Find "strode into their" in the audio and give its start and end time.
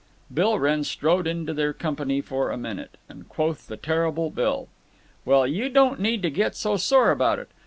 0.83-1.73